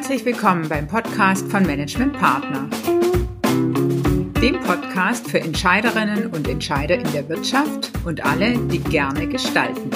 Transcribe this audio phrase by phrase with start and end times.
[0.00, 2.70] Herzlich willkommen beim Podcast von Management Partner,
[4.40, 9.90] dem Podcast für Entscheiderinnen und Entscheider in der Wirtschaft und alle, die gerne gestalten.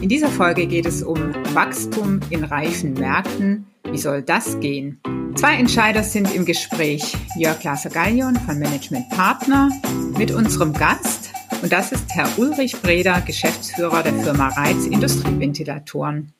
[0.00, 3.66] In dieser Folge geht es um Wachstum in reifen Märkten.
[3.84, 4.98] Wie soll das gehen?
[5.34, 7.14] Zwei Entscheider sind im Gespräch.
[7.36, 9.68] Jörg Laser-Gallion von Management Partner
[10.16, 11.32] mit unserem Gast.
[11.60, 16.32] Und das ist Herr Ulrich Breder, Geschäftsführer der Firma Reiz Industrieventilatoren.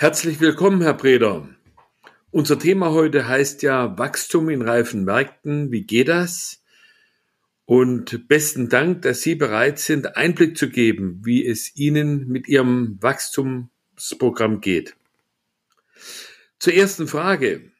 [0.00, 1.48] Herzlich willkommen, Herr Breder.
[2.30, 5.72] Unser Thema heute heißt ja Wachstum in reifen Märkten.
[5.72, 6.62] Wie geht das?
[7.64, 13.02] Und besten Dank, dass Sie bereit sind, Einblick zu geben, wie es Ihnen mit Ihrem
[13.02, 14.94] Wachstumsprogramm geht.
[16.60, 17.72] Zur ersten Frage.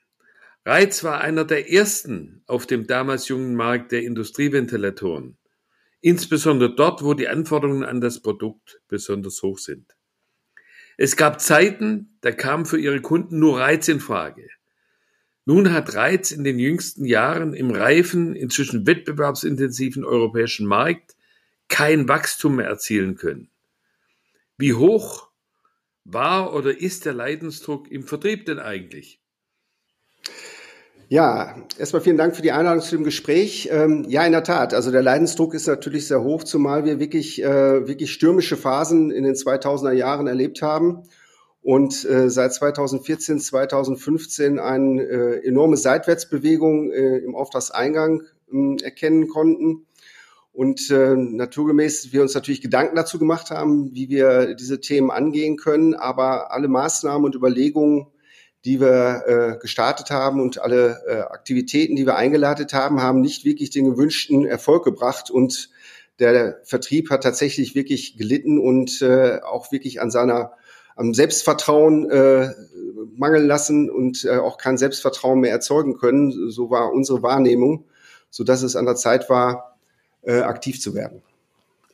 [0.64, 5.36] Reiz war einer der ersten auf dem damals jungen Markt der Industrieventilatoren.
[6.00, 9.94] Insbesondere dort, wo die Anforderungen an das Produkt besonders hoch sind.
[11.00, 14.50] Es gab Zeiten, da kam für ihre Kunden nur Reiz in Frage.
[15.44, 21.16] Nun hat Reiz in den jüngsten Jahren im reifen, inzwischen wettbewerbsintensiven europäischen Markt
[21.68, 23.48] kein Wachstum mehr erzielen können.
[24.56, 25.30] Wie hoch
[26.04, 29.20] war oder ist der Leidensdruck im Vertrieb denn eigentlich?
[31.10, 33.70] Ja, erstmal vielen Dank für die Einladung zu dem Gespräch.
[33.72, 34.74] Ähm, ja, in der Tat.
[34.74, 39.24] Also der Leidensdruck ist natürlich sehr hoch, zumal wir wirklich, äh, wirklich stürmische Phasen in
[39.24, 41.04] den 2000er Jahren erlebt haben
[41.62, 49.86] und äh, seit 2014, 2015 eine äh, enorme Seitwärtsbewegung äh, im Auftragseingang äh, erkennen konnten.
[50.52, 55.56] Und äh, naturgemäß wir uns natürlich Gedanken dazu gemacht haben, wie wir diese Themen angehen
[55.56, 55.94] können.
[55.94, 58.08] Aber alle Maßnahmen und Überlegungen,
[58.68, 63.46] die wir äh, gestartet haben und alle äh, Aktivitäten, die wir eingeleitet haben, haben nicht
[63.46, 65.30] wirklich den gewünschten Erfolg gebracht.
[65.30, 65.70] Und
[66.18, 70.52] der Vertrieb hat tatsächlich wirklich gelitten und äh, auch wirklich an seiner
[70.96, 72.50] am Selbstvertrauen äh,
[73.16, 76.50] mangeln lassen und äh, auch kein Selbstvertrauen mehr erzeugen können.
[76.50, 77.86] So war unsere Wahrnehmung,
[78.28, 79.78] so dass es an der Zeit war,
[80.20, 81.22] äh, aktiv zu werden.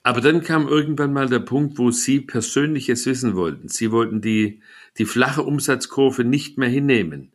[0.07, 3.69] Aber dann kam irgendwann mal der Punkt, wo Sie Persönliches wissen wollten.
[3.69, 4.61] Sie wollten die,
[4.99, 7.33] die flache Umsatzkurve nicht mehr hinnehmen.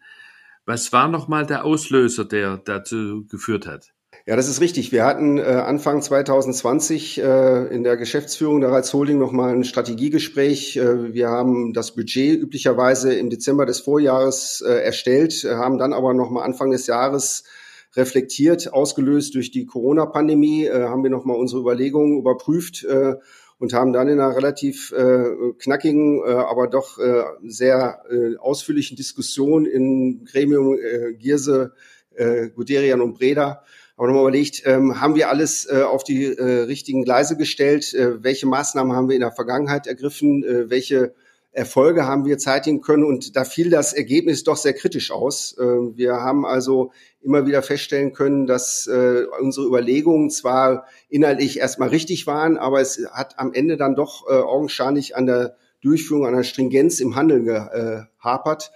[0.65, 3.91] Was war nochmal der Auslöser, der dazu geführt hat?
[4.27, 4.91] Ja, das ist richtig.
[4.91, 10.77] Wir hatten äh, Anfang 2020 äh, in der Geschäftsführung der Reiz Holding nochmal ein Strategiegespräch.
[10.77, 16.13] Äh, wir haben das Budget üblicherweise im Dezember des Vorjahres äh, erstellt, haben dann aber
[16.13, 17.45] nochmal Anfang des Jahres
[17.95, 23.15] reflektiert, ausgelöst durch die Corona-Pandemie, äh, haben wir nochmal unsere Überlegungen überprüft äh,
[23.57, 28.95] und haben dann in einer relativ äh, knackigen, äh, aber doch äh, sehr äh, ausführlichen
[28.95, 31.73] Diskussion in Gremium äh, Gierse,
[32.15, 33.63] äh, Guderian und Breda
[33.99, 37.93] aber nochmal überlegt, ähm, haben wir alles äh, auf die äh, richtigen Gleise gestellt?
[37.93, 40.41] Äh, welche Maßnahmen haben wir in der Vergangenheit ergriffen?
[40.45, 41.13] Äh, welche
[41.51, 43.03] Erfolge haben wir zeitigen können?
[43.03, 45.57] Und da fiel das Ergebnis doch sehr kritisch aus.
[45.57, 51.89] Äh, wir haben also immer wieder feststellen können, dass äh, unsere Überlegungen zwar inhaltlich erstmal
[51.89, 56.35] richtig waren, aber es hat am Ende dann doch äh, augenscheinlich an der Durchführung, an
[56.35, 58.71] der Stringenz im Handeln gehapert.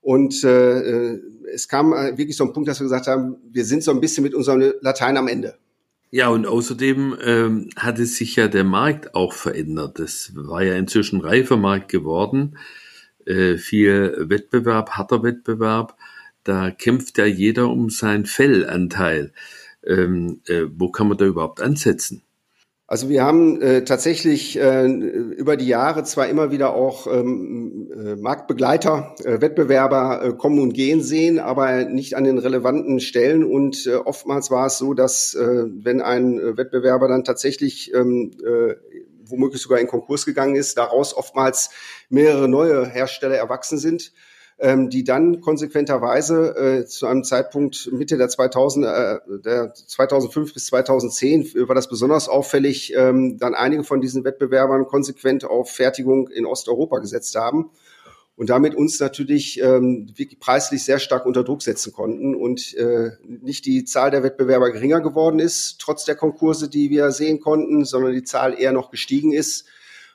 [0.00, 1.18] Und äh,
[1.52, 4.22] es kam wirklich so ein Punkt, dass wir gesagt haben, wir sind so ein bisschen
[4.22, 5.56] mit unserem Latein am Ende.
[6.14, 9.98] Ja, und außerdem ähm, hatte sich ja der Markt auch verändert.
[9.98, 12.56] Das war ja inzwischen reifer Markt geworden.
[13.26, 15.96] Äh, viel Wettbewerb, harter Wettbewerb
[16.44, 19.32] da kämpft ja jeder um seinen Fellanteil.
[19.82, 22.22] Ähm, äh, wo kann man da überhaupt ansetzen?
[22.94, 28.14] Also wir haben äh, tatsächlich äh, über die Jahre zwar immer wieder auch ähm, äh,
[28.14, 33.42] Marktbegleiter, äh, Wettbewerber äh, kommen und gehen sehen, aber nicht an den relevanten Stellen.
[33.42, 38.30] Und äh, oftmals war es so, dass äh, wenn ein äh, Wettbewerber dann tatsächlich ähm,
[38.46, 38.76] äh,
[39.26, 41.70] womöglich sogar in Konkurs gegangen ist, daraus oftmals
[42.10, 44.12] mehrere neue Hersteller erwachsen sind
[44.64, 50.66] ähm, die dann konsequenterweise äh, zu einem Zeitpunkt Mitte der 2000 äh, der 2005 bis
[50.66, 56.46] 2010 war das besonders auffällig, ähm, dann einige von diesen Wettbewerbern konsequent auf Fertigung in
[56.46, 57.72] Osteuropa gesetzt haben
[58.36, 63.66] und damit uns natürlich ähm, preislich sehr stark unter Druck setzen konnten und äh, nicht
[63.66, 68.14] die Zahl der Wettbewerber geringer geworden ist, trotz der Konkurse, die wir sehen konnten, sondern
[68.14, 69.66] die Zahl eher noch gestiegen ist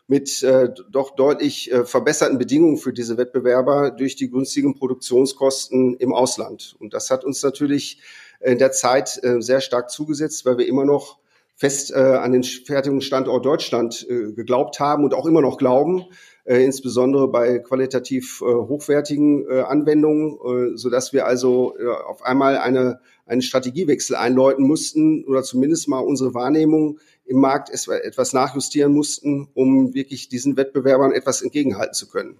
[0.09, 6.13] mit äh, doch deutlich äh, verbesserten Bedingungen für diese Wettbewerber durch die günstigen Produktionskosten im
[6.13, 6.75] Ausland.
[6.79, 8.01] Und das hat uns natürlich
[8.41, 11.19] in der Zeit äh, sehr stark zugesetzt, weil wir immer noch
[11.55, 16.05] fest äh, an den Fertigungsstandort Deutschland äh, geglaubt haben und auch immer noch glauben,
[16.45, 22.23] äh, insbesondere bei qualitativ äh, hochwertigen äh, Anwendungen, äh, so dass wir also äh, auf
[22.23, 28.91] einmal eine einen Strategiewechsel einläuten mussten oder zumindest mal unsere Wahrnehmung im Markt etwas nachjustieren
[28.91, 32.37] mussten, um wirklich diesen Wettbewerbern etwas entgegenhalten zu können.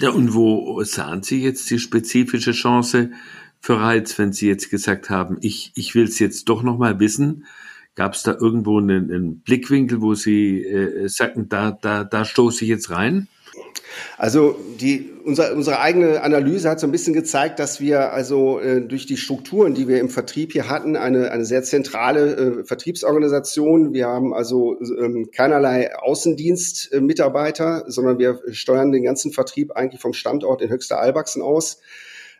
[0.00, 3.10] Ja, und wo sahen Sie jetzt die spezifische Chance
[3.60, 7.46] für Reiz, wenn Sie jetzt gesagt haben, ich, ich will es jetzt doch nochmal wissen?
[7.94, 12.64] Gab es da irgendwo einen, einen, Blickwinkel, wo Sie äh, sagten, da, da, da stoße
[12.64, 13.28] ich jetzt rein?
[14.18, 18.80] Also die, unser, unsere eigene Analyse hat so ein bisschen gezeigt, dass wir also äh,
[18.80, 23.92] durch die Strukturen, die wir im Vertrieb hier hatten, eine, eine sehr zentrale äh, Vertriebsorganisation.
[23.92, 30.62] Wir haben also ähm, keinerlei Außendienstmitarbeiter, sondern wir steuern den ganzen Vertrieb eigentlich vom Standort
[30.62, 31.80] in Höchster Albachsen aus.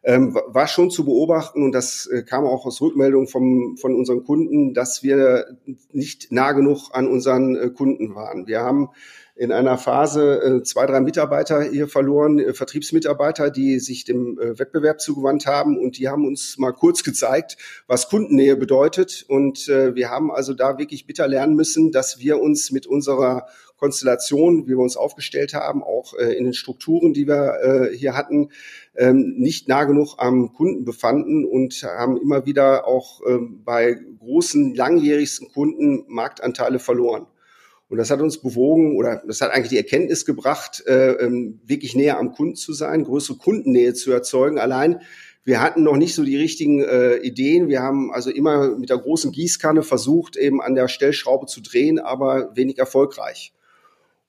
[0.04, 4.24] Ähm, war schon zu beobachten und das äh, kam auch aus Rückmeldungen vom, von unseren
[4.24, 5.58] Kunden, dass wir
[5.92, 8.48] nicht nah genug an unseren äh, Kunden waren.
[8.48, 8.88] Wir haben
[9.34, 14.58] in einer Phase äh, zwei, drei Mitarbeiter hier verloren, äh, Vertriebsmitarbeiter, die sich dem äh,
[14.58, 17.56] Wettbewerb zugewandt haben und die haben uns mal kurz gezeigt,
[17.86, 19.24] was Kundennähe bedeutet.
[19.28, 23.46] Und wir haben also da wirklich bitter lernen müssen, dass wir uns mit unserer
[23.76, 28.50] Konstellation, wie wir uns aufgestellt haben, auch in den Strukturen, die wir hier hatten,
[28.96, 34.74] ähm, nicht nah genug am Kunden befanden und haben immer wieder auch ähm, bei großen,
[34.74, 37.26] langjährigsten Kunden Marktanteile verloren.
[37.92, 41.94] Und das hat uns bewogen oder das hat eigentlich die Erkenntnis gebracht, äh, ähm, wirklich
[41.94, 44.58] näher am Kunden zu sein, größere Kundennähe zu erzeugen.
[44.58, 45.00] Allein
[45.44, 47.68] wir hatten noch nicht so die richtigen äh, Ideen.
[47.68, 51.98] Wir haben also immer mit der großen Gießkanne versucht, eben an der Stellschraube zu drehen,
[51.98, 53.52] aber wenig erfolgreich.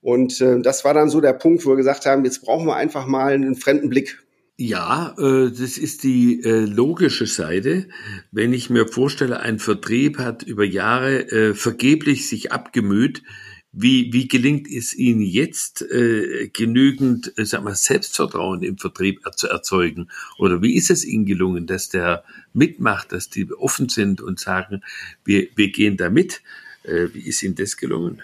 [0.01, 2.75] Und äh, das war dann so der Punkt, wo wir gesagt haben, jetzt brauchen wir
[2.75, 4.19] einfach mal einen fremden Blick.
[4.57, 7.87] Ja, äh, das ist die äh, logische Seite.
[8.31, 13.23] Wenn ich mir vorstelle, ein Vertrieb hat über Jahre äh, vergeblich sich abgemüht,
[13.73, 19.47] wie, wie gelingt es Ihnen jetzt, äh, genügend äh, sag mal, Selbstvertrauen im Vertrieb zu
[19.47, 20.09] erzeugen?
[20.37, 22.23] Oder wie ist es Ihnen gelungen, dass der
[22.53, 24.83] mitmacht, dass die offen sind und sagen,
[25.25, 26.41] wir, wir gehen da mit?
[26.83, 28.21] Äh, wie ist Ihnen das gelungen?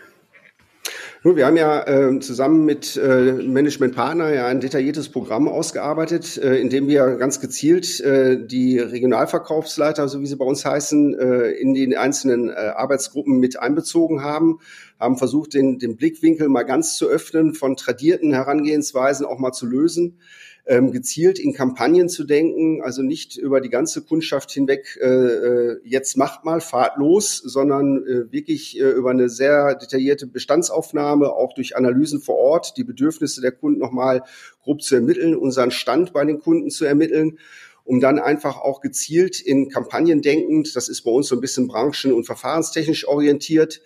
[1.21, 6.55] Nun, wir haben ja äh, zusammen mit äh, Managementpartner ja ein detailliertes Programm ausgearbeitet, äh,
[6.55, 11.49] in dem wir ganz gezielt äh, die Regionalverkaufsleiter, so wie sie bei uns heißen, äh,
[11.51, 14.59] in die einzelnen äh, Arbeitsgruppen mit einbezogen haben,
[14.97, 19.65] haben versucht, den, den Blickwinkel mal ganz zu öffnen, von tradierten Herangehensweisen auch mal zu
[19.65, 20.19] lösen
[20.69, 25.81] ähm, gezielt in Kampagnen zu denken, also nicht über die ganze Kundschaft hinweg, äh, äh,
[25.83, 31.53] jetzt macht mal, fahrt los, sondern äh, wirklich äh, über eine sehr detaillierte Bestandsaufnahme, auch
[31.55, 34.21] durch Analysen vor Ort, die Bedürfnisse der Kunden nochmal
[34.61, 37.39] grob zu ermitteln, unseren Stand bei den Kunden zu ermitteln
[37.85, 41.67] um dann einfach auch gezielt in Kampagnen denkend, das ist bei uns so ein bisschen
[41.67, 43.81] branchen- und verfahrenstechnisch orientiert,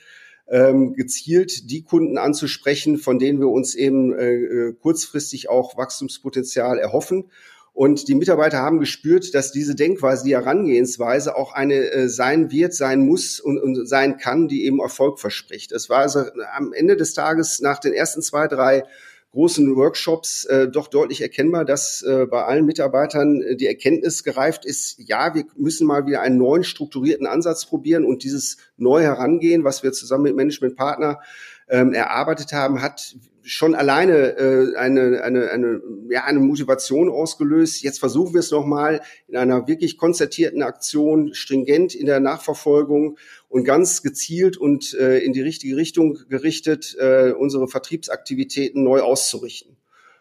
[0.48, 6.78] ähm, gezielt die Kunden anzusprechen, von denen wir uns eben äh, äh, kurzfristig auch Wachstumspotenzial
[6.80, 7.30] erhoffen.
[7.74, 12.76] Und die Mitarbeiter haben gespürt, dass diese Denkweise, die Herangehensweise auch eine äh, sein wird,
[12.76, 15.72] sein muss und, und sein kann, die eben Erfolg verspricht.
[15.72, 16.24] Es war also
[16.56, 18.84] am Ende des Tages nach den ersten zwei, drei
[19.34, 24.64] großen Workshops äh, doch deutlich erkennbar, dass äh, bei allen Mitarbeitern äh, die Erkenntnis gereift
[24.64, 29.64] ist, ja, wir müssen mal wieder einen neuen strukturierten Ansatz probieren und dieses neue Herangehen,
[29.64, 31.20] was wir zusammen mit Managementpartner
[31.68, 37.82] ähm, erarbeitet haben, hat schon alleine äh, eine, eine, eine, ja, eine Motivation ausgelöst.
[37.82, 43.18] Jetzt versuchen wir es nochmal in einer wirklich konzertierten Aktion, stringent in der Nachverfolgung
[43.54, 49.78] und ganz gezielt und äh, in die richtige Richtung gerichtet, äh, unsere Vertriebsaktivitäten neu auszurichten.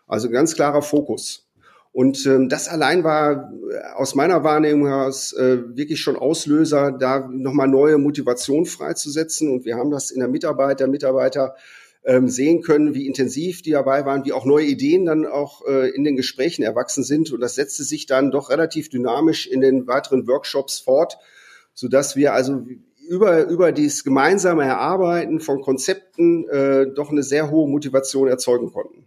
[0.07, 1.49] Also ganz klarer Fokus.
[1.93, 7.27] Und ähm, das allein war äh, aus meiner Wahrnehmung heraus äh, wirklich schon Auslöser, da
[7.27, 9.51] nochmal neue Motivation freizusetzen.
[9.51, 11.55] Und wir haben das in der Mitarbeit der Mitarbeiter
[12.05, 15.89] ähm, sehen können, wie intensiv die dabei waren, wie auch neue Ideen dann auch äh,
[15.89, 17.33] in den Gesprächen erwachsen sind.
[17.33, 21.17] Und das setzte sich dann doch relativ dynamisch in den weiteren Workshops fort,
[21.73, 22.67] so dass wir also
[23.09, 29.05] über, über dieses gemeinsame Erarbeiten von Konzepten äh, doch eine sehr hohe Motivation erzeugen konnten.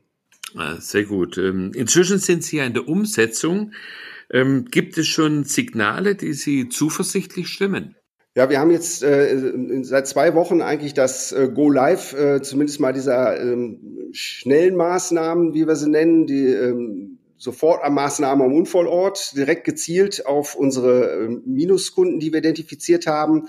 [0.56, 1.38] Ah, sehr gut.
[1.38, 3.74] Ähm, inzwischen sind Sie ja in der Umsetzung.
[4.32, 7.96] Ähm, gibt es schon Signale, die Sie zuversichtlich stimmen?
[8.36, 12.82] Ja, wir haben jetzt äh, seit zwei Wochen eigentlich das äh, Go Live, äh, zumindest
[12.82, 19.64] mal dieser ähm, schnellen Maßnahmen, wie wir sie nennen, die ähm, Sofortmaßnahmen am Unfallort, direkt
[19.64, 23.48] gezielt auf unsere äh, Minuskunden, die wir identifiziert haben.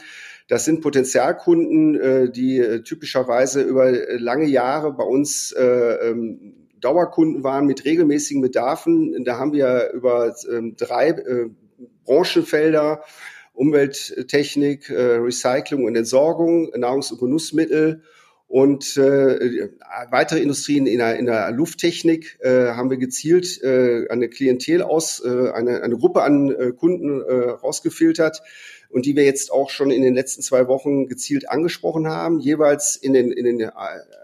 [0.48, 6.54] Das sind Potenzialkunden, äh, die äh, typischerweise über äh, lange Jahre bei uns äh, ähm,
[6.80, 9.24] Dauerkunden waren mit regelmäßigen Bedarfen.
[9.24, 11.48] Da haben wir über ähm, drei äh,
[12.04, 13.02] Branchenfelder
[13.54, 18.02] Umwelttechnik, äh, Recycling und Entsorgung, Nahrungs- und Genussmittel
[18.48, 19.70] Und äh,
[20.10, 25.20] weitere Industrien in der, in der Lufttechnik äh, haben wir gezielt äh, eine Klientel aus,
[25.24, 28.42] äh, eine, eine Gruppe an äh, Kunden äh, rausgefiltert
[28.88, 32.94] und die wir jetzt auch schon in den letzten zwei Wochen gezielt angesprochen haben, jeweils
[32.94, 33.72] in den, in den äh,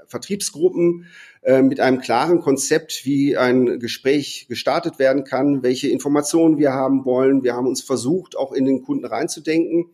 [0.06, 1.06] Vertriebsgruppen
[1.42, 7.04] äh, mit einem klaren Konzept, wie ein Gespräch gestartet werden kann, welche Informationen wir haben
[7.04, 7.42] wollen.
[7.42, 9.90] Wir haben uns versucht, auch in den Kunden reinzudenken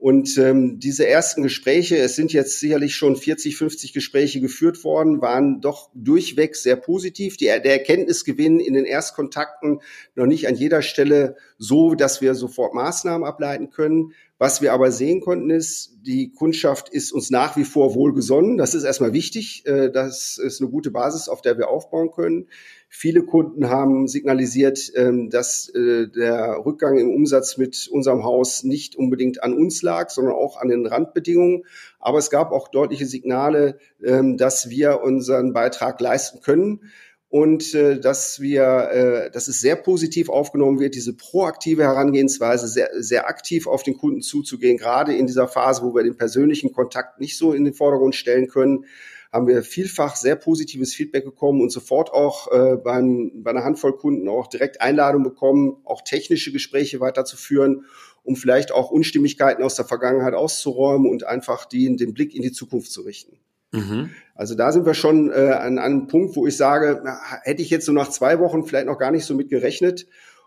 [0.00, 5.20] und ähm, diese ersten Gespräche, es sind jetzt sicherlich schon 40, 50 Gespräche geführt worden,
[5.20, 7.36] waren doch durchweg sehr positiv.
[7.36, 9.82] Die, der Erkenntnisgewinn in den Erstkontakten
[10.14, 14.14] noch nicht an jeder Stelle so, dass wir sofort Maßnahmen ableiten können.
[14.38, 18.56] Was wir aber sehen konnten ist, die Kundschaft ist uns nach wie vor wohlgesonnen.
[18.56, 19.66] Das ist erstmal wichtig.
[19.66, 22.48] Äh, das ist eine gute Basis, auf der wir aufbauen können.
[22.88, 28.96] Viele Kunden haben signalisiert, ähm, dass äh, der Rückgang im Umsatz mit unserem Haus nicht
[28.96, 31.64] unbedingt an uns lag, sondern auch an den Randbedingungen.
[31.98, 36.80] Aber es gab auch deutliche Signale, ähm, dass wir unseren Beitrag leisten können
[37.30, 42.90] und äh, dass wir, äh, dass es sehr positiv aufgenommen wird, diese proaktive Herangehensweise, sehr,
[42.98, 47.20] sehr aktiv auf den Kunden zuzugehen, gerade in dieser Phase, wo wir den persönlichen Kontakt
[47.20, 48.84] nicht so in den Vordergrund stellen können,
[49.32, 53.96] haben wir vielfach sehr positives Feedback bekommen und sofort auch äh, beim, bei einer Handvoll
[53.96, 57.84] Kunden auch direkt Einladung bekommen, auch technische Gespräche weiterzuführen,
[58.24, 62.50] um vielleicht auch Unstimmigkeiten aus der Vergangenheit auszuräumen und einfach die, den Blick in die
[62.50, 63.38] Zukunft zu richten.
[63.72, 64.10] Mhm.
[64.34, 67.02] Also da sind wir schon äh, an, an einem Punkt, wo ich sage,
[67.42, 70.06] hätte ich jetzt so nach zwei Wochen vielleicht noch gar nicht so mit gerechnet.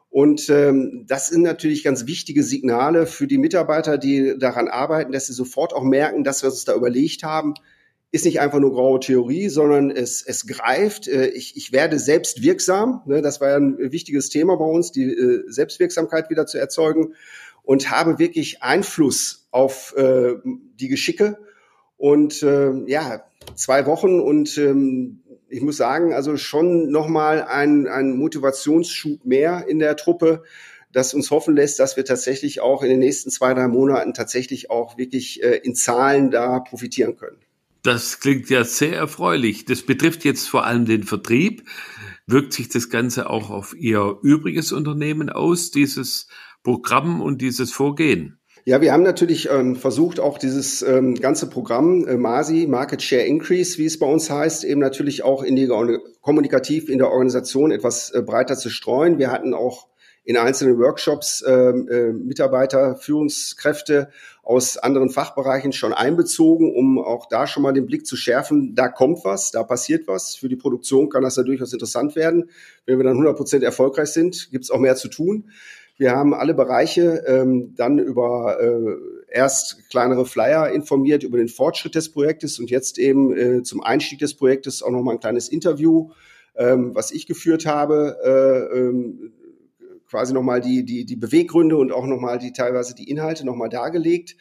[0.09, 5.27] Und ähm, das sind natürlich ganz wichtige Signale für die Mitarbeiter, die daran arbeiten, dass
[5.27, 7.55] sie sofort auch merken, dass wir uns da überlegt haben,
[8.11, 11.07] ist nicht einfach nur graue Theorie, sondern es, es greift.
[11.07, 13.01] Äh, ich, ich werde selbst wirksam.
[13.07, 17.15] Ne, das war ja ein wichtiges Thema bei uns, die äh, Selbstwirksamkeit wieder zu erzeugen
[17.63, 21.39] und habe wirklich Einfluss auf äh, die Geschicke
[22.03, 23.23] und äh, ja,
[23.55, 29.79] zwei Wochen und ähm, ich muss sagen, also schon nochmal ein, ein Motivationsschub mehr in
[29.79, 30.43] der Truppe,
[30.91, 34.69] das uns hoffen lässt, dass wir tatsächlich auch in den nächsten zwei, drei Monaten tatsächlich
[34.69, 37.37] auch wirklich äh, in Zahlen da profitieren können.
[37.83, 39.63] Das klingt ja sehr erfreulich.
[39.63, 41.63] Das betrifft jetzt vor allem den Vertrieb.
[42.27, 46.27] Wirkt sich das Ganze auch auf Ihr übriges Unternehmen aus, dieses
[46.63, 48.39] Programm und dieses Vorgehen?
[48.65, 53.23] Ja, wir haben natürlich ähm, versucht, auch dieses ähm, ganze Programm äh, MASI, Market Share
[53.23, 55.69] Increase, wie es bei uns heißt, eben natürlich auch in die
[56.21, 59.19] kommunikativ in der Organisation etwas äh, breiter zu streuen.
[59.19, 59.87] Wir hatten auch
[60.23, 64.09] in einzelnen Workshops ähm, äh, Mitarbeiter, Führungskräfte
[64.43, 68.75] aus anderen Fachbereichen schon einbezogen, um auch da schon mal den Blick zu schärfen.
[68.75, 70.37] Da kommt was, da passiert was.
[70.37, 72.49] Für die Produktion kann das ja durchaus interessant werden.
[72.85, 75.49] Wenn wir dann 100 Prozent erfolgreich sind, gibt es auch mehr zu tun.
[75.97, 78.95] Wir haben alle Bereiche ähm, dann über äh,
[79.31, 84.19] erst kleinere Flyer informiert über den Fortschritt des Projektes und jetzt eben äh, zum Einstieg
[84.19, 86.11] des Projektes auch nochmal ein kleines Interview,
[86.55, 89.33] ähm, was ich geführt habe, äh, ähm,
[90.07, 94.35] quasi nochmal die, die, die Beweggründe und auch nochmal die teilweise die Inhalte nochmal dargelegt.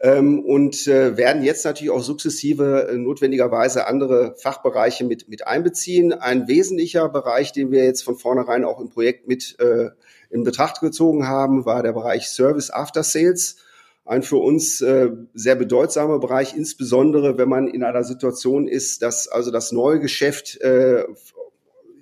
[0.00, 6.12] Ähm, und äh, werden jetzt natürlich auch sukzessive äh, notwendigerweise andere Fachbereiche mit, mit einbeziehen.
[6.12, 9.90] Ein wesentlicher Bereich, den wir jetzt von vornherein auch im Projekt mit äh,
[10.30, 13.56] in Betracht gezogen haben, war der Bereich Service After Sales.
[14.04, 19.28] Ein für uns äh, sehr bedeutsamer Bereich, insbesondere wenn man in einer Situation ist, dass
[19.28, 21.04] also das neue Geschäft äh,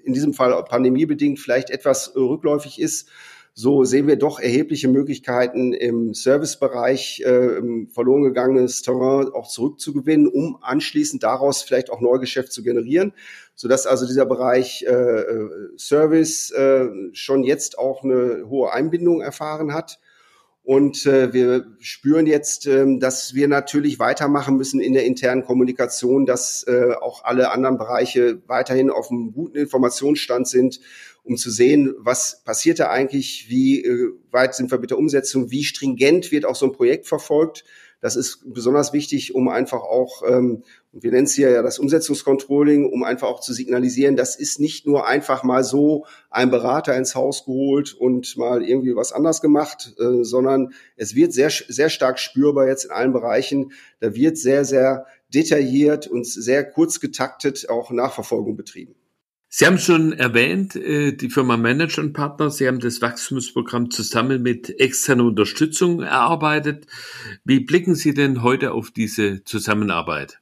[0.03, 3.09] in diesem Fall pandemiebedingt vielleicht etwas rückläufig ist
[3.55, 7.61] so sehen wir doch erhebliche Möglichkeiten im Servicebereich äh,
[7.93, 13.13] verloren gegangenes Terrain auch zurückzugewinnen, um anschließend daraus vielleicht auch Neugeschäft zu generieren,
[13.55, 19.75] sodass also dieser Bereich äh, äh, Service äh, schon jetzt auch eine hohe Einbindung erfahren
[19.75, 19.99] hat.
[20.65, 26.25] Und äh, wir spüren jetzt, äh, dass wir natürlich weitermachen müssen in der internen Kommunikation,
[26.25, 30.81] dass äh, auch alle anderen Bereiche weiterhin auf einem guten Informationsstand sind
[31.25, 35.51] um zu sehen, was passiert da eigentlich, wie äh, weit sind wir mit der Umsetzung,
[35.51, 37.65] wie stringent wird auch so ein Projekt verfolgt.
[38.01, 42.85] Das ist besonders wichtig, um einfach auch, ähm, wir nennen es hier ja das Umsetzungscontrolling,
[42.93, 47.15] um einfach auch zu signalisieren, das ist nicht nur einfach mal so ein Berater ins
[47.15, 52.19] Haus geholt und mal irgendwie was anders gemacht, äh, sondern es wird sehr, sehr stark
[52.19, 53.71] spürbar jetzt in allen Bereichen.
[54.01, 58.97] Da wird sehr, sehr detailliert und sehr kurz getaktet auch Nachverfolgung betrieben.
[59.55, 64.81] Sie haben schon erwähnt, äh, die Firma Management Partner, Sie haben das Wachstumsprogramm zusammen mit
[64.81, 66.87] externer Unterstützung erarbeitet.
[67.45, 70.41] Wie blicken Sie denn heute auf diese Zusammenarbeit?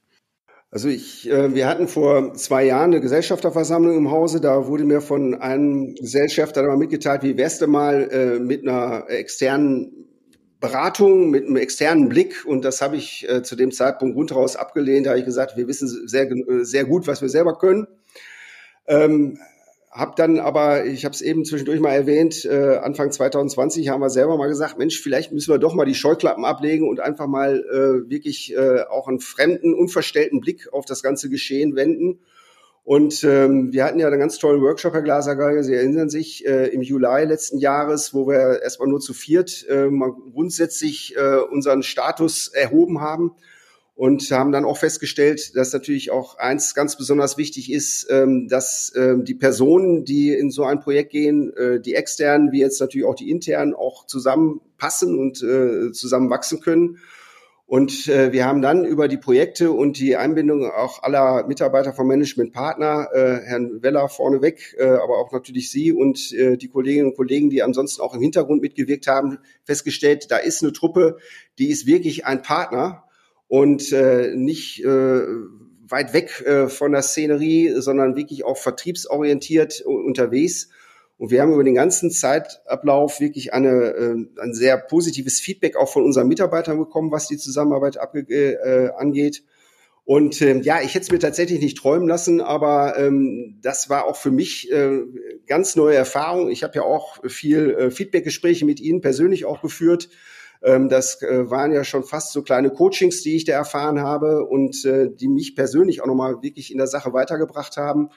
[0.69, 4.39] Also ich, äh, wir hatten vor zwei Jahren eine Gesellschafterversammlung im Hause.
[4.39, 9.09] Da wurde mir von einem Gesellschafter mal mitgeteilt, wie wär's denn mal äh, mit einer
[9.09, 9.91] externen
[10.61, 15.07] Beratung mit einem externen Blick und das habe ich äh, zu dem Zeitpunkt rundheraus abgelehnt.
[15.07, 16.29] Da habe ich gesagt, wir wissen sehr,
[16.61, 17.87] sehr gut, was wir selber können.
[18.87, 19.37] Ähm,
[19.91, 24.09] hab dann aber, ich habe es eben zwischendurch mal erwähnt, äh, Anfang 2020 haben wir
[24.09, 27.59] selber mal gesagt, Mensch, vielleicht müssen wir doch mal die Scheuklappen ablegen und einfach mal
[27.59, 32.19] äh, wirklich äh, auch einen fremden, unverstellten Blick auf das ganze Geschehen wenden.
[32.85, 36.67] Und ähm, wir hatten ja einen ganz tollen Workshop, Herr Glasergeiger, Sie erinnern sich, äh,
[36.67, 41.83] im Juli letzten Jahres, wo wir erstmal nur zu viert äh, mal grundsätzlich äh, unseren
[41.83, 43.33] Status erhoben haben
[44.01, 48.91] und haben dann auch festgestellt, dass natürlich auch eins ganz besonders wichtig ist, ähm, dass
[48.95, 53.05] ähm, die Personen, die in so ein Projekt gehen, äh, die externen, wie jetzt natürlich
[53.05, 56.97] auch die internen, auch zusammenpassen und äh, zusammen wachsen können.
[57.67, 62.07] Und äh, wir haben dann über die Projekte und die Einbindung auch aller Mitarbeiter vom
[62.07, 67.09] Management Partner, äh, Herrn Weller vorneweg, äh, aber auch natürlich Sie und äh, die Kolleginnen
[67.09, 71.17] und Kollegen, die ansonsten auch im Hintergrund mitgewirkt haben, festgestellt, da ist eine Truppe,
[71.59, 73.03] die ist wirklich ein Partner
[73.51, 75.21] und äh, nicht äh,
[75.89, 80.69] weit weg äh, von der Szenerie, sondern wirklich auch vertriebsorientiert unterwegs.
[81.17, 85.91] Und wir haben über den ganzen Zeitablauf wirklich eine, äh, ein sehr positives Feedback auch
[85.91, 89.43] von unseren Mitarbeitern bekommen, was die Zusammenarbeit abge äh, angeht.
[90.05, 94.05] Und ähm, ja, ich hätte es mir tatsächlich nicht träumen lassen, aber ähm, das war
[94.05, 95.01] auch für mich äh,
[95.45, 96.49] ganz neue Erfahrung.
[96.49, 100.07] Ich habe ja auch viel äh, Feedbackgespräche mit Ihnen persönlich auch geführt.
[100.61, 104.45] Ähm, das äh, waren ja schon fast so kleine Coachings, die ich da erfahren habe
[104.45, 108.09] und äh, die mich persönlich auch nochmal wirklich in der Sache weitergebracht haben.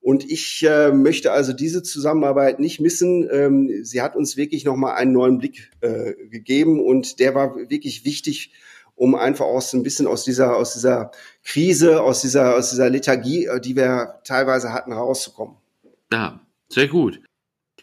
[0.00, 3.28] Und ich äh, möchte also diese Zusammenarbeit nicht missen.
[3.30, 8.04] Ähm, sie hat uns wirklich nochmal einen neuen Blick äh, gegeben und der war wirklich
[8.04, 8.52] wichtig,
[8.94, 11.10] um einfach aus ein bisschen aus dieser, aus dieser
[11.44, 15.56] Krise, aus dieser, aus dieser Lethargie, äh, die wir teilweise hatten, rauszukommen.
[16.12, 17.20] Ja, sehr gut.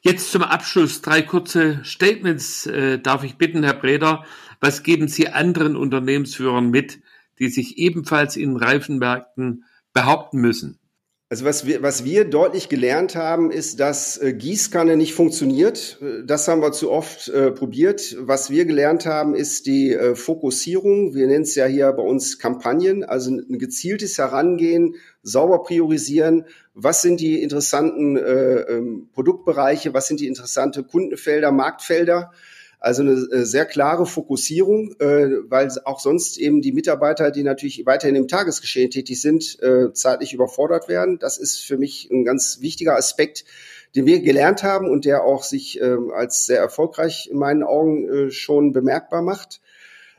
[0.08, 4.24] Jetzt zum Abschluss drei kurze Statements äh, darf ich bitten, Herr Breder.
[4.62, 7.02] Was geben Sie anderen Unternehmensführern mit,
[7.40, 10.80] die sich ebenfalls in Reifenmärkten behaupten müssen?
[11.30, 16.00] Also was wir, was wir deutlich gelernt haben, ist, dass äh, Gießkanne nicht funktioniert.
[16.02, 18.16] Äh, das haben wir zu oft äh, probiert.
[18.18, 21.16] Was wir gelernt haben, ist die äh, Fokussierung.
[21.16, 26.46] Wir nennen es ja hier bei uns Kampagnen, also ein gezieltes Herangehen, sauber priorisieren.
[26.74, 29.94] Was sind die interessanten äh, ähm, Produktbereiche?
[29.94, 32.32] Was sind die interessanten Kundenfelder, Marktfelder?
[32.80, 37.86] Also eine äh, sehr klare Fokussierung, äh, weil auch sonst eben die Mitarbeiter, die natürlich
[37.88, 41.18] weiterhin im Tagesgeschehen tätig sind, äh, zeitlich überfordert werden.
[41.18, 43.46] Das ist für mich ein ganz wichtiger Aspekt,
[43.96, 48.30] den wir gelernt haben und der auch sich ähm, als sehr erfolgreich in meinen Augen
[48.30, 49.60] schon bemerkbar macht.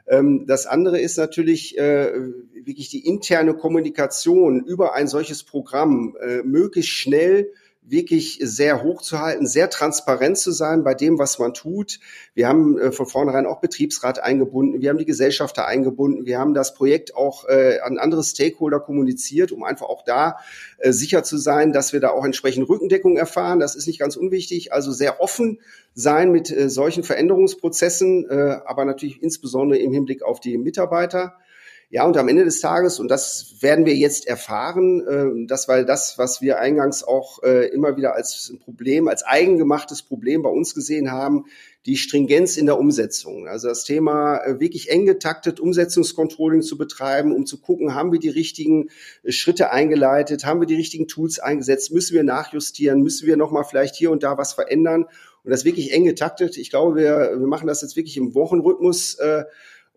[0.08, 7.52] Ähm, das andere ist natürlich wirklich die interne Kommunikation über ein solches Programm möglichst schnell
[7.90, 12.00] wirklich sehr hoch zu halten, sehr transparent zu sein bei dem, was man tut.
[12.34, 16.54] Wir haben äh, von vornherein auch Betriebsrat eingebunden, wir haben die Gesellschafter eingebunden, wir haben
[16.54, 20.38] das Projekt auch äh, an andere Stakeholder kommuniziert, um einfach auch da
[20.78, 23.60] äh, sicher zu sein, dass wir da auch entsprechend Rückendeckung erfahren.
[23.60, 24.72] Das ist nicht ganz unwichtig.
[24.72, 25.60] Also sehr offen
[25.94, 31.34] sein mit äh, solchen Veränderungsprozessen, äh, aber natürlich insbesondere im Hinblick auf die Mitarbeiter.
[31.90, 35.82] Ja, und am Ende des Tages, und das werden wir jetzt erfahren, äh, das war
[35.84, 40.74] das, was wir eingangs auch äh, immer wieder als Problem, als eigengemachtes Problem bei uns
[40.74, 41.46] gesehen haben,
[41.86, 43.48] die Stringenz in der Umsetzung.
[43.48, 48.18] Also das Thema äh, wirklich eng getaktet Umsetzungscontrolling zu betreiben, um zu gucken, haben wir
[48.18, 48.90] die richtigen
[49.22, 53.64] äh, Schritte eingeleitet, haben wir die richtigen Tools eingesetzt, müssen wir nachjustieren, müssen wir nochmal
[53.64, 55.06] vielleicht hier und da was verändern
[55.42, 56.58] und das wirklich eng getaktet.
[56.58, 59.14] Ich glaube, wir, wir machen das jetzt wirklich im Wochenrhythmus.
[59.14, 59.44] Äh,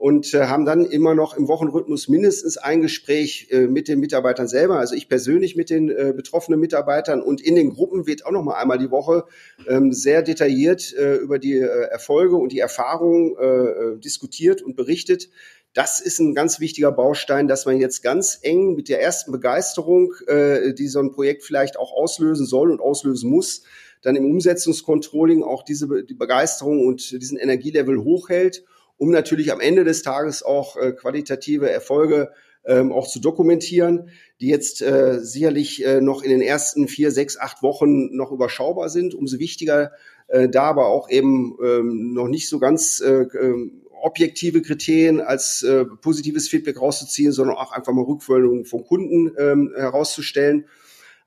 [0.01, 4.47] und äh, haben dann immer noch im Wochenrhythmus mindestens ein Gespräch äh, mit den Mitarbeitern
[4.47, 8.31] selber, also ich persönlich mit den äh, betroffenen Mitarbeitern und in den Gruppen wird auch
[8.31, 9.25] noch mal einmal die Woche
[9.67, 14.75] ähm, sehr detailliert äh, über die äh, Erfolge und die Erfahrungen äh, äh, diskutiert und
[14.75, 15.29] berichtet.
[15.75, 20.15] Das ist ein ganz wichtiger Baustein, dass man jetzt ganz eng mit der ersten Begeisterung,
[20.25, 23.65] äh, die so ein Projekt vielleicht auch auslösen soll und auslösen muss,
[24.01, 28.63] dann im Umsetzungscontrolling auch diese die Begeisterung und diesen Energielevel hochhält
[29.01, 32.29] um natürlich am Ende des Tages auch äh, qualitative Erfolge
[32.63, 37.35] ähm, auch zu dokumentieren, die jetzt äh, sicherlich äh, noch in den ersten vier, sechs,
[37.35, 39.15] acht Wochen noch überschaubar sind.
[39.15, 39.93] Umso wichtiger
[40.27, 43.71] äh, da aber auch eben ähm, noch nicht so ganz äh, äh,
[44.03, 49.73] objektive Kriterien als äh, positives Feedback rauszuziehen, sondern auch einfach mal Rückmeldungen von Kunden ähm,
[49.75, 50.65] herauszustellen.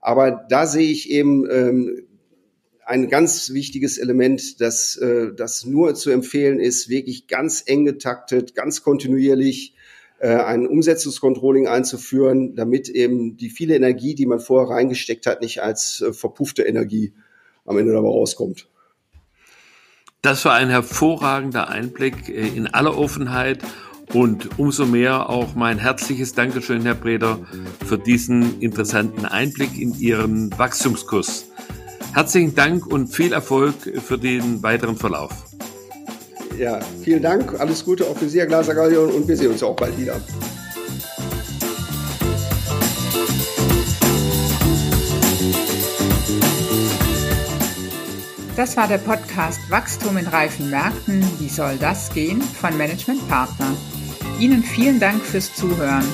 [0.00, 2.06] Aber da sehe ich eben ähm,
[2.86, 8.54] ein ganz wichtiges Element, das, äh, das nur zu empfehlen ist, wirklich ganz eng getaktet,
[8.54, 9.74] ganz kontinuierlich
[10.18, 15.62] äh, ein Umsetzungscontrolling einzuführen, damit eben die viele Energie, die man vorher reingesteckt hat, nicht
[15.62, 17.12] als äh, verpuffte Energie
[17.64, 18.68] am Ende dabei rauskommt.
[20.22, 23.62] Das war ein hervorragender Einblick äh, in aller Offenheit
[24.12, 27.40] und umso mehr auch mein herzliches Dankeschön, Herr Breder,
[27.86, 31.50] für diesen interessanten Einblick in Ihren Wachstumskurs.
[32.14, 35.32] Herzlichen Dank und viel Erfolg für den weiteren Verlauf.
[36.56, 37.58] Ja, vielen Dank.
[37.58, 40.20] Alles Gute auch für Sie, Herr Glaser-Gallion, und wir sehen uns auch bald wieder.
[48.54, 51.20] Das war der Podcast Wachstum in reifen Märkten.
[51.40, 52.40] Wie soll das gehen?
[52.40, 53.74] von Management Partner.
[54.38, 56.04] Ihnen vielen Dank fürs Zuhören.